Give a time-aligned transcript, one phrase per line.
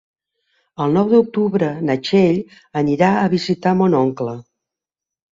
[0.85, 2.39] El nou d'octubre na Txell
[2.81, 4.33] anirà a visitar mon oncle.